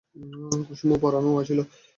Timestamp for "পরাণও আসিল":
1.03-1.59